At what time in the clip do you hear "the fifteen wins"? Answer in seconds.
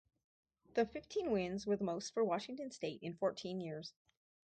0.73-1.67